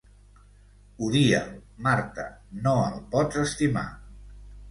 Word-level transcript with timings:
Odia'l, 1.07 1.51
Marta, 1.89 2.25
no 2.63 2.73
el 2.87 2.97
pots 3.13 3.39
estimar. 3.45 3.87